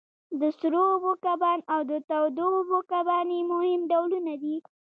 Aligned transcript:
د 0.39 0.41
سړو 0.59 0.81
اوبو 0.93 1.11
کبان 1.25 1.59
او 1.73 1.79
د 1.91 1.93
تودو 2.09 2.45
اوبو 2.57 2.77
کبان 2.91 3.27
یې 3.35 3.41
مهم 3.51 3.81
ډولونه 3.91 4.33
دي. 4.43 4.55